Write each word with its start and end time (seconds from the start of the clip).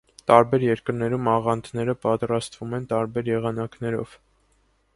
Տարբեր 0.29 0.63
երկրներում 0.67 1.29
աղանդերը 1.33 1.95
պատրաստում 2.05 2.73
են 2.79 2.87
տարբեր 2.95 3.29
եղանակներով։ 3.33 4.17